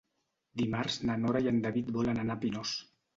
Dimarts 0.61 0.95
na 1.09 1.17
Nora 1.25 1.41
i 1.47 1.49
en 1.51 1.59
David 1.65 1.91
volen 1.99 2.23
anar 2.23 2.39
a 2.39 2.43
Pinós. 2.47 2.73